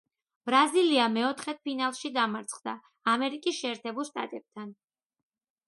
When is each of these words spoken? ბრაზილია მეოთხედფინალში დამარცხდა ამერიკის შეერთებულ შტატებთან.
ბრაზილია 0.49 1.03
მეოთხედფინალში 1.17 2.11
დამარცხდა 2.15 2.75
ამერიკის 3.13 3.61
შეერთებულ 3.61 4.09
შტატებთან. 4.11 4.77